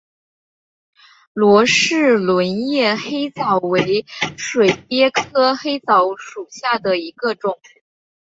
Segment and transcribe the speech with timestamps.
[1.31, 4.03] 罗氏轮叶黑藻为
[4.35, 7.59] 水鳖科黑藻属下的一个种。